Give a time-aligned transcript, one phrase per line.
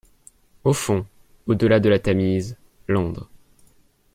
[0.63, 1.05] Au fond,
[1.45, 2.57] au-delà de la Tamise,
[2.87, 3.29] Londres.